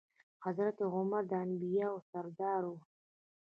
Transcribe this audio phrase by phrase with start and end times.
[0.45, 2.77] حضرت محمد د انبياوو سردار وو.